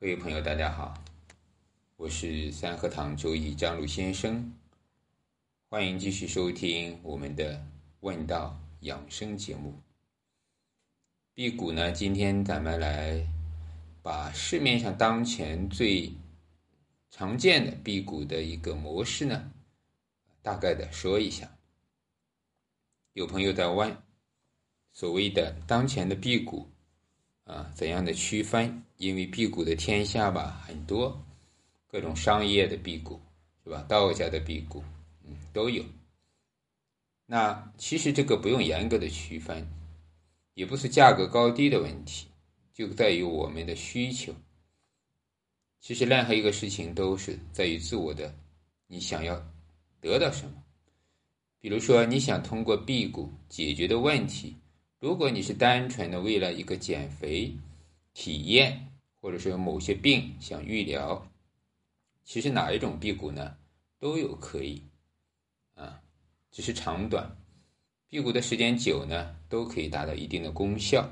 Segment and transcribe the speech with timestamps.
[0.00, 0.92] 各位朋友，大家好，
[1.96, 4.52] 我是三合堂周易张璐先生，
[5.70, 7.64] 欢迎继续收听我们的
[8.00, 9.80] 问道养生节目。
[11.32, 13.26] 辟谷呢，今天咱们来
[14.02, 16.12] 把市面上当前最
[17.10, 19.52] 常见的辟谷的一个模式呢，
[20.42, 21.56] 大概的说一下。
[23.14, 23.96] 有朋友在问，
[24.92, 26.68] 所谓的当前的辟谷。
[27.44, 28.82] 啊，怎样的区分？
[28.96, 31.22] 因为辟谷的天下吧很多，
[31.86, 33.20] 各种商业的辟谷
[33.62, 33.84] 是吧？
[33.88, 34.82] 道家的辟谷，
[35.24, 35.84] 嗯，都有。
[37.26, 39.66] 那其实这个不用严格的区分，
[40.54, 42.26] 也不是价格高低的问题，
[42.72, 44.34] 就在于我们的需求。
[45.80, 48.34] 其实任何一个事情都是在于自我的，
[48.86, 49.34] 你想要
[50.00, 50.62] 得到什么？
[51.60, 54.56] 比如说，你想通过辟谷解决的问题。
[55.04, 57.54] 如果你是单纯的为了一个减肥
[58.14, 58.88] 体验，
[59.20, 61.30] 或者说某些病想预疗，
[62.24, 63.54] 其实哪一种辟谷呢
[63.98, 64.82] 都有可以，
[65.74, 66.00] 啊，
[66.50, 67.36] 只是长短，
[68.08, 71.06] 辟谷的时间久呢都可以达到一定的功效。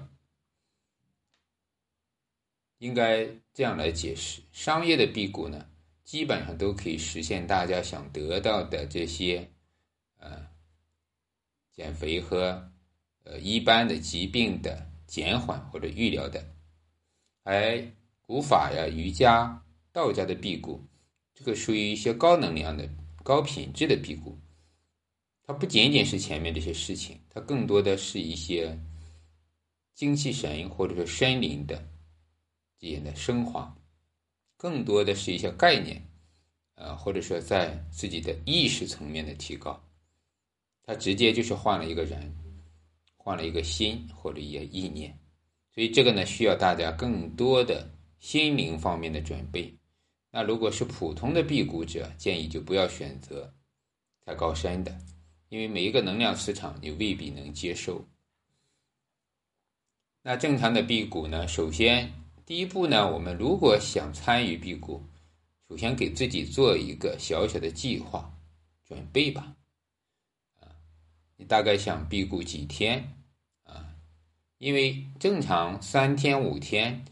[2.78, 5.68] 应该这样来解释：商业的辟谷呢，
[6.02, 9.50] 基本上都可以实现大家想得到的这些，
[10.18, 10.48] 呃，
[11.72, 12.71] 减肥和。
[13.24, 16.44] 呃，一般的疾病的减缓或者预疗的，
[17.44, 17.80] 而
[18.20, 20.84] 古法呀、瑜伽、道家的辟谷，
[21.32, 22.88] 这个属于一些高能量的、
[23.22, 24.36] 高品质的辟谷。
[25.44, 28.78] 它不仅仅是前面这些事情，它更多的是一些
[29.94, 31.88] 精气神或者说身灵的
[32.78, 33.76] 这些的升华，
[34.56, 36.02] 更多的是一些概念，
[36.74, 39.80] 呃，或者说在自己的意识层面的提高。
[40.84, 42.32] 它直接就是换了一个人。
[43.24, 45.16] 换了一个心或者一个意念，
[45.72, 49.72] 所以这个呢需要大家更多的心灵方面的准备。
[50.32, 53.54] 那如果是普通的辟谷者，建议就不要选择
[54.26, 54.98] 太高深的，
[55.50, 58.04] 因为每一个能量磁场你未必能接受。
[60.22, 62.12] 那正常的辟谷呢，首先
[62.44, 65.00] 第一步呢，我们如果想参与辟谷，
[65.68, 68.28] 首先给自己做一个小小的计划
[68.84, 69.54] 准备吧。
[71.42, 73.16] 大概想辟谷几天
[73.64, 73.94] 啊？
[74.58, 77.04] 因为正常三天五天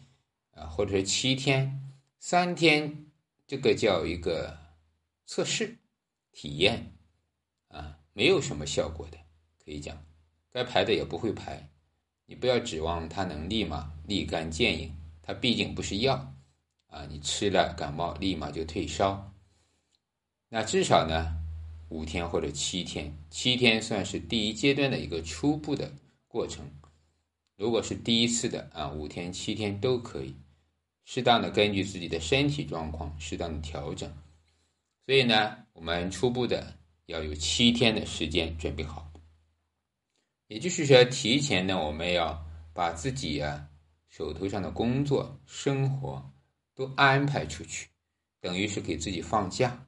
[0.53, 3.07] 啊，或者是七天，三天
[3.47, 4.59] 这个叫一个
[5.27, 5.77] 测试
[6.33, 6.93] 体验
[7.69, 9.19] 啊，没有什么效果的，
[9.65, 10.03] 可以讲，
[10.51, 11.69] 该排的也不会排。
[12.27, 16.33] 你不要指望它能立马立竿见影，它毕竟不是药
[16.87, 19.35] 啊，你吃了感冒立马就退烧。
[20.49, 21.40] 那至少呢？
[21.91, 25.93] 五天或者七天，七天算是第一阶段的一个初步的
[26.27, 26.65] 过程。
[27.56, 30.34] 如果是第一次的啊，五天、七天都可以，
[31.05, 34.11] 适当的根据自己的身体状况适当的调整。
[35.05, 36.73] 所以呢，我们初步的
[37.06, 39.12] 要有七天的时间准备好。
[40.47, 43.69] 也就是说，提前呢，我们要把自己啊
[44.09, 46.33] 手头上的工作、生活
[46.75, 47.89] 都安排出去，
[48.41, 49.87] 等于是给自己放假。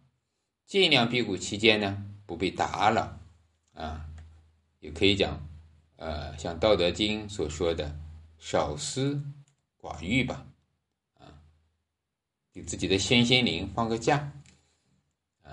[0.72, 3.20] 尽量辟谷期间呢，不被打扰，
[3.74, 4.08] 啊，
[4.80, 5.46] 也可以讲，
[5.96, 7.94] 呃，像《道德经》所说的
[8.40, 9.22] “少思
[9.78, 10.46] 寡欲”吧，
[11.18, 11.28] 啊，
[12.54, 14.32] 给自己的身心灵放个假，
[15.42, 15.52] 啊，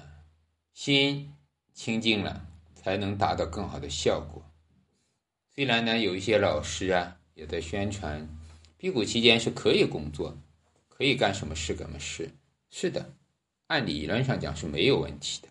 [0.74, 1.34] 心
[1.74, 4.42] 清净了，才能达到更好的效果。
[5.54, 8.26] 虽然呢，有一些老师啊也在宣传，
[8.78, 10.38] 辟谷期间是可以工作，
[10.88, 12.34] 可以干什么事干什么事，
[12.70, 13.14] 是的。
[13.70, 15.48] 按理论上讲是没有问题的，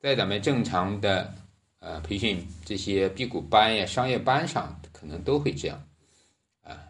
[0.00, 1.32] 在咱们正常的
[1.78, 5.80] 呃培训这些辟谷班呀、商业班上，可能都会这样
[6.62, 6.82] 啊。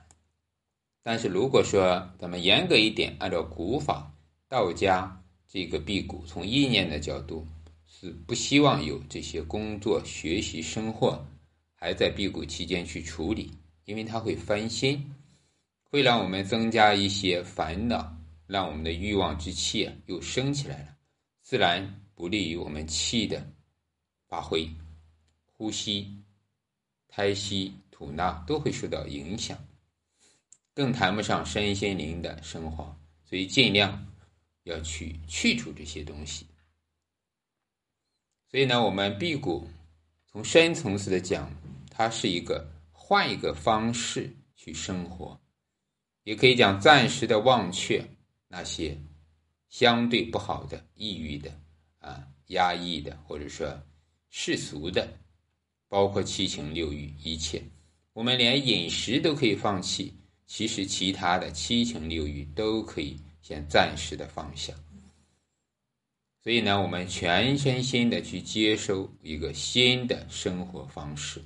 [1.02, 4.10] 但是如果说咱们严格一点，按照古法
[4.48, 7.46] 道家这个辟谷，从意念的角度
[7.86, 11.22] 是不希望有这些工作、学习、生活
[11.74, 13.52] 还在辟谷期间去处理，
[13.84, 15.14] 因为它会分心，
[15.82, 18.16] 会让我们增加一些烦恼。
[18.50, 20.96] 让我们的欲望之气啊又升起来了，
[21.40, 23.46] 自然不利于我们气的
[24.26, 24.68] 发挥，
[25.44, 26.20] 呼吸、
[27.06, 29.56] 胎息、吐纳都会受到影响，
[30.74, 32.96] 更谈不上身心灵的升华。
[33.24, 34.04] 所以尽量
[34.64, 36.44] 要去去除这些东西。
[38.50, 39.68] 所以呢，我们辟谷
[40.26, 41.48] 从深层次的讲，
[41.88, 45.40] 它是一个换一个方式去生活，
[46.24, 48.04] 也可以讲暂时的忘却。
[48.52, 48.98] 那些
[49.68, 51.50] 相对不好的、抑郁的、
[52.00, 53.80] 啊压抑的，或者说
[54.28, 55.08] 世俗的，
[55.88, 57.62] 包括七情六欲一切，
[58.12, 60.12] 我们连饮食都可以放弃，
[60.46, 64.74] 其实其他的七情六欲都可以先暂时的放下。
[66.42, 71.40] 所以呢，我们全身心的去接收一个新的生活方式，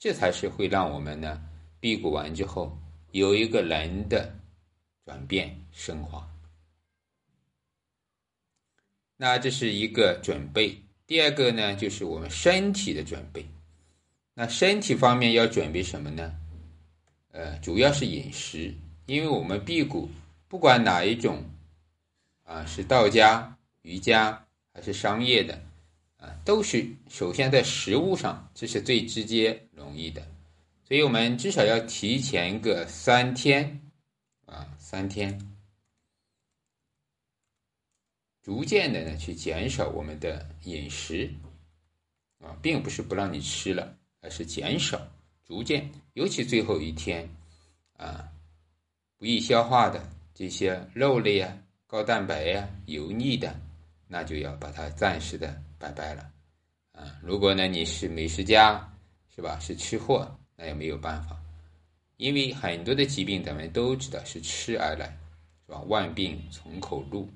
[0.00, 1.40] 这才是会让我们呢
[1.78, 2.76] 辟谷完之后
[3.12, 4.34] 有一个人的
[5.04, 6.28] 转变升华。
[9.16, 13.46] 那这是一个准备，第二个呢就是我们身体的准备。
[14.34, 16.34] 那身体方面要准备什么呢？
[17.32, 18.74] 呃，主要是饮食，
[19.06, 20.08] 因为我们辟谷
[20.48, 21.44] 不管哪一种
[22.44, 23.50] 啊，是道家。
[23.82, 24.42] 瑜伽
[24.72, 25.62] 还是商业的，
[26.16, 30.26] 啊，都是首先在食物上，这是最直接容易的，
[30.88, 33.78] 所以我们至少要提前个三天，
[34.94, 35.36] 三天，
[38.42, 41.34] 逐渐的呢去减少我们的饮食，
[42.38, 45.04] 啊，并不是不让你吃了，而是减少，
[45.44, 47.28] 逐渐，尤其最后一天，
[47.96, 48.30] 啊，
[49.18, 51.58] 不易消化的这些肉类啊、
[51.88, 53.52] 高蛋白呀、油腻的。
[54.06, 56.30] 那就要把它暂时的拜拜了，
[56.92, 58.96] 啊，如果呢你是美食家，
[59.34, 59.58] 是吧？
[59.58, 61.36] 是吃货，那也没有办法，
[62.16, 65.18] 因为很多的疾病咱们都知道是吃而来，
[65.66, 65.80] 是吧？
[65.82, 67.28] 万病从口入。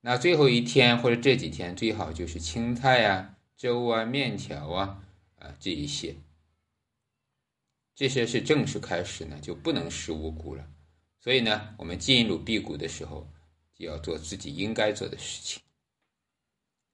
[0.00, 5.02] 那最后一天或者这几天最好就是青菜啊、粥啊、面条啊，
[5.38, 6.16] 啊这一些，
[7.94, 10.66] 这些是正式开始呢就不能食五谷了，
[11.20, 13.28] 所以呢我们进入辟谷的时候。
[13.76, 15.60] 就要做自己应该做的事情，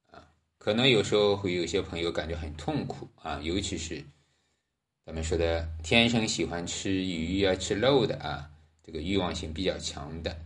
[0.09, 0.27] 啊，
[0.57, 4.03] 可能有时候会有些朋友感觉很痛苦啊，尤其是
[5.11, 8.49] 咱们说的天生喜欢吃鱼啊、吃肉的啊，
[8.81, 10.39] 这个欲望性比较强的，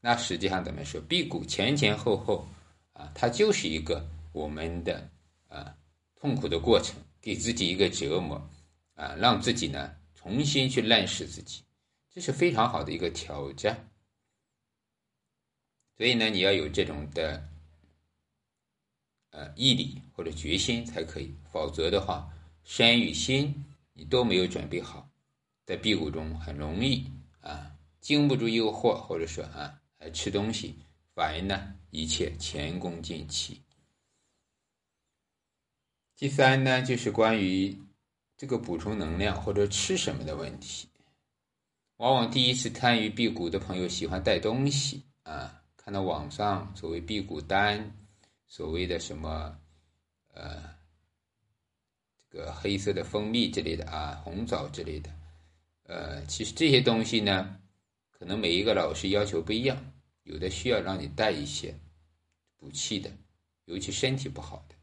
[0.00, 2.46] 那实际上咱们说辟谷前前后后
[2.92, 5.10] 啊，它就是一个我们的
[5.48, 5.76] 啊
[6.14, 8.40] 痛苦的过程，给自己一个折磨
[8.94, 11.64] 啊，让自己呢重新去认识自己，
[12.14, 13.88] 这是非常好的一个挑战。
[15.96, 17.42] 所以呢，你要有这种的，
[19.30, 22.32] 呃，毅力或者决心才可以，否则的话，
[22.62, 23.52] 身与心
[23.98, 25.10] 你都没有准备好，
[25.64, 27.10] 在辟谷中很容易
[27.40, 30.76] 啊，经不住诱惑，或者说啊，还吃东西，
[31.14, 33.62] 反而呢，一切前功尽弃。
[36.14, 37.76] 第三呢，就是关于
[38.36, 40.88] 这个补充能量或者吃什么的问题，
[41.96, 45.62] 往往第一次参与辟谷的朋友喜欢带东西啊。
[45.74, 47.96] 看到网上所谓辟谷丹，
[48.46, 49.58] 所谓的什么，
[50.34, 50.75] 呃，
[52.36, 55.10] 个黑色的蜂蜜之类的啊，红枣之类的，
[55.84, 57.58] 呃，其实这些东西呢，
[58.10, 59.76] 可能每一个老师要求不一样，
[60.24, 61.74] 有的需要让你带一些
[62.56, 63.10] 补气的，
[63.64, 64.74] 尤其身体不好的，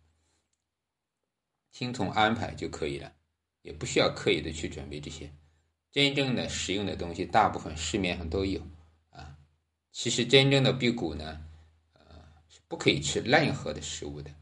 [1.72, 3.14] 听从安排就可以了，
[3.62, 5.32] 也不需要刻意的去准备这些，
[5.92, 8.60] 真正的实用的东西，大部分市面上都有
[9.12, 9.38] 啊。
[9.92, 11.46] 其实真正的辟谷呢，
[11.94, 12.04] 呃，
[12.50, 14.34] 是不可以吃任何的食物的，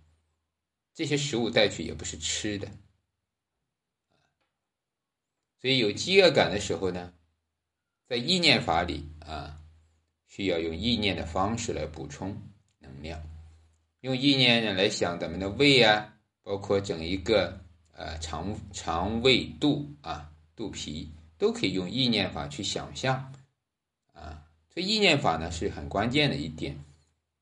[0.94, 2.72] 这些食物带去也不是吃的，
[5.62, 7.14] 所以有饥饿感的时候呢，
[8.08, 9.60] 在意念法里啊，
[10.26, 12.36] 需要用意念的方式来补充
[12.80, 13.22] 能量，
[14.00, 17.62] 用意念呢来想咱们的胃啊，包括整一个
[17.94, 23.32] 呃肠肠胃肚啊肚皮，都可以用意念法去想象。
[24.14, 24.44] 啊
[24.74, 26.76] 这意念法呢是很关键的一点，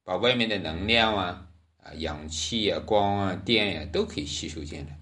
[0.04, 1.48] 把外面的能量啊、
[1.78, 5.00] 啊氧气啊、光啊、电呀都可以吸收进来。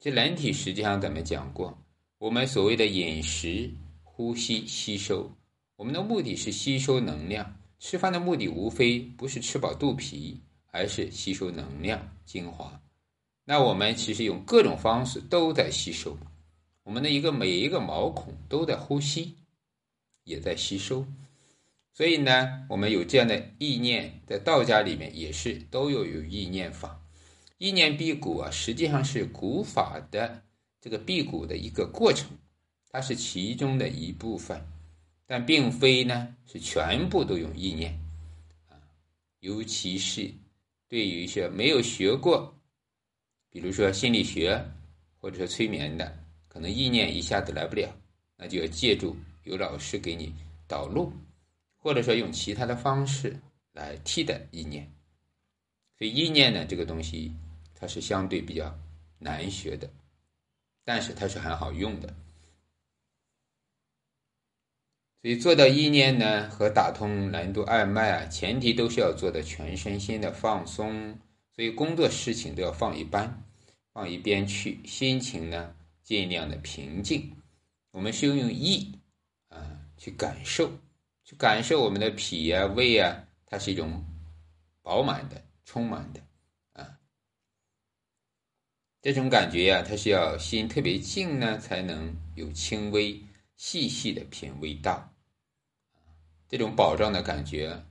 [0.00, 1.78] 这人体实际上咱们讲过，
[2.18, 3.70] 我们所谓的饮食、
[4.02, 5.30] 呼吸、吸收，
[5.76, 7.60] 我们的目的是吸收能量。
[7.78, 10.40] 吃饭的目的无非不是吃饱肚皮，
[10.70, 12.80] 而是吸收能量、精华。
[13.44, 16.16] 那我们其实用各种方式都在吸收，
[16.82, 19.34] 我们的一个每一个毛孔都在呼吸。
[20.26, 21.04] 也在吸收，
[21.92, 26.98] 所以呢，我们有这样的意念，在道家里面也是都有有意念法。
[27.58, 30.42] 意念辟谷啊，实际上是古法的
[30.84, 32.28] 这个辟谷的一个过程，
[32.90, 34.62] 它是其中的一部分，
[35.24, 37.98] 但并非呢是全部都用意念
[38.68, 38.76] 啊。
[39.40, 40.30] 尤其是
[40.86, 42.54] 对于一些没有学过，
[43.48, 44.62] 比如说心理学
[45.16, 47.88] 或者说催眠的，可能意念一下子来不了，
[48.36, 49.16] 那就要借助。
[49.44, 50.34] 有老师给你
[50.66, 51.10] 导路，
[51.78, 53.34] 或者说用其他的方式
[53.72, 54.86] 来替代意念，
[55.96, 57.32] 所以意念呢这个东西
[57.74, 58.78] 它是相对比较
[59.18, 59.88] 难学的，
[60.84, 62.14] 但是它是很好用的。
[65.22, 71.18] 所以做到意念呢和打通任督二脉啊，前提都是要做的全身心的放松，
[71.56, 73.42] 所以工作事情都要放一般，
[73.94, 77.34] 放一边去，心情呢尽量的平静。
[77.90, 78.92] 我们是用意
[79.48, 80.70] 啊去感受，
[81.24, 84.04] 去感受我们的脾啊、胃啊，它是一种
[84.82, 86.20] 饱满的、充满的。
[89.04, 93.20] 这种感觉呀，它是要心特别静呢，才能有轻微
[93.54, 95.12] 细细的品味到。
[96.48, 97.84] 这种保障的感觉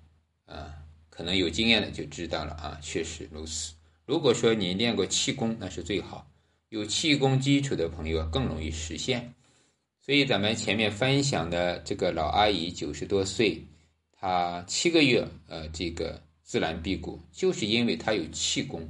[0.48, 0.74] 啊，
[1.12, 3.76] 可能有经验的就知道了啊，确实如此。
[4.08, 6.28] 如果说你练过气功，那是最好。
[6.70, 9.36] 有气功基础的朋友更容易实现。
[10.02, 13.64] 所以咱们前面分享的这个老阿姨九十多岁，
[14.12, 18.90] 她七个月呃这个自然辟谷，就是因为她有气功。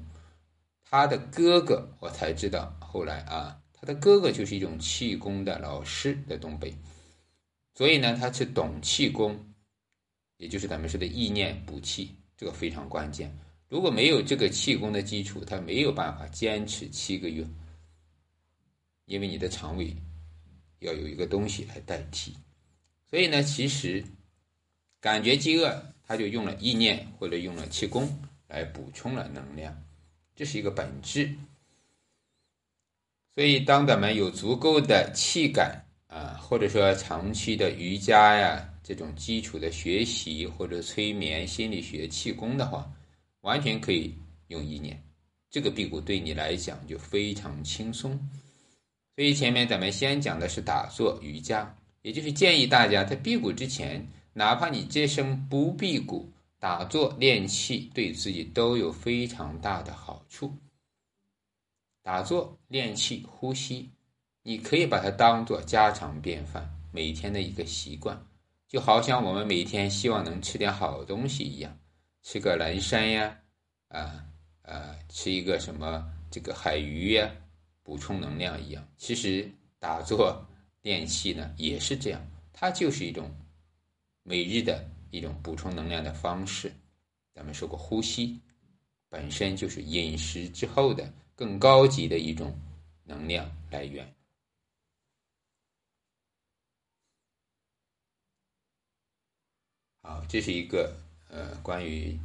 [0.93, 6.71] 他的哥哥我才知道，后来啊，他的哥哥就是一种气功的老师，在东北。
[7.73, 9.43] 所以呢，他是懂气功，
[10.37, 13.35] 也就是咱们说的意念补气，这个非常关键。
[13.69, 17.43] 如果没有这个气功的基础，他没有办法坚持七个月，
[19.05, 19.91] 因为你的肠胃
[20.77, 22.35] 要有一个东西来代替。
[23.09, 24.05] 所以呢，其实
[25.01, 28.07] 感觉饥饿，他就用了意念或者用了气功
[28.47, 29.75] 来补充了能量，
[30.35, 31.33] 这是一个本质。
[33.35, 42.91] 所以，当咱们有足够的气感啊，或者说长期的瑜伽呀这种基础的学习，或者催眠、心理学、气功的话。
[43.41, 44.15] 完全可以
[44.47, 44.97] 用意念，
[45.49, 48.17] 这个辟谷对你来讲就非常轻松。
[49.17, 56.31] 所以前面咱们先讲的是打坐瑜伽，也就是建议大家在辟谷之前，哪怕你这生不辟谷，
[56.63, 60.57] 打坐练气对自己都有非常大的好处。
[62.01, 63.91] 打坐练气呼吸，
[64.43, 68.25] 你可以把它当做家常便饭，每天的一个习惯，
[68.65, 71.77] 就好像我们每天希望能吃点好东西一样。
[72.21, 73.39] 吃个蓝山呀，
[73.89, 74.23] 啊
[74.61, 77.29] 啊，吃一个什么这个海鱼呀，
[77.83, 78.87] 补充能量一样。
[78.95, 80.47] 其实打坐
[80.81, 83.29] 练气呢也是这样，它就是一种
[84.23, 86.73] 每日的一种补充能量的方式。
[87.33, 88.39] 咱们说过，呼吸
[89.09, 92.59] 本身就是饮食之后的更高级的一种
[93.03, 94.11] 能量来源。
[100.01, 100.93] 好，这是一个。
[101.29, 102.15] 呃，关于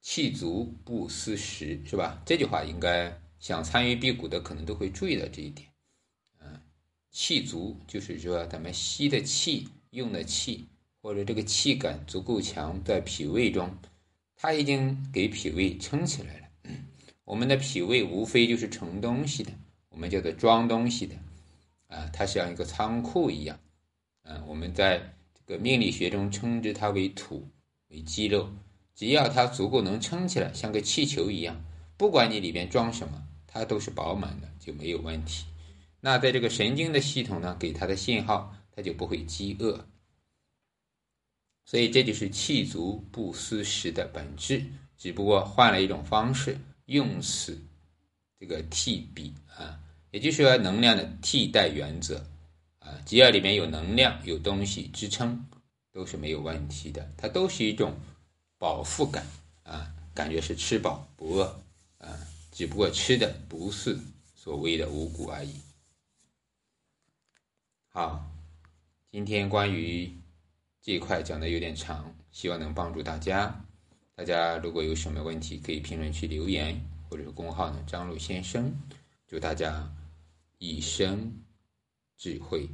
[0.00, 2.22] 气足不思食，是吧？
[2.24, 5.68] 这句话应该想参与辟谷的可能都会注意到这一点。
[6.38, 6.58] 嗯，
[7.10, 10.66] 气足就是说咱们吸的气、用的气，
[11.06, 13.70] 或者这个气感足够强，在脾胃中，
[14.34, 16.48] 它已经给脾胃撑起来了。
[17.22, 19.52] 我们的脾胃无非就是盛东西的，
[19.88, 21.14] 我们叫做装东西的，
[21.86, 23.56] 啊，它像一个仓库一样。
[24.24, 24.98] 嗯，我们在
[25.32, 27.48] 这个命理学中称之它为土。
[27.90, 28.50] 为肌肉，
[28.96, 31.64] 只要它足够能撑起来，像个气球一样，
[31.96, 35.44] 不管你里面装什么，它都是饱满的，就没有问题。
[36.00, 39.86] 那在这个神经的系统呢，给它的信号，它就不会饥饿。
[41.66, 44.64] 所以这就是气足不思食的本质，
[44.96, 47.60] 只不过换了一种方式，用此
[48.40, 49.78] 这个替比啊，
[50.10, 52.24] 也就是说能量的替代原则
[52.78, 55.46] 啊，只要里面有能量，有东西支撑。
[55.92, 57.98] 都是没有问题的，它都是一种
[58.58, 59.26] 饱腹感
[59.62, 61.58] 啊，感觉是吃饱不饿
[61.96, 62.20] 啊，
[62.52, 63.98] 只不过吃的不是
[64.34, 65.54] 所谓的五谷而已。
[67.88, 68.30] 好，
[69.10, 70.14] 今天关于
[70.86, 73.52] 这一块讲的有点长，希望能帮助大家。
[74.14, 78.72] 大家如果有什么问题，可以评论区留言，或者是公号呢张璐先生。
[79.26, 79.92] 祝大家
[80.58, 81.42] 一生
[82.16, 82.68] 智慧。